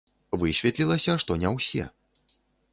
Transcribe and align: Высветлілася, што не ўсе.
Высветлілася, 0.43 1.17
што 1.25 1.39
не 1.45 1.53
ўсе. 1.59 1.87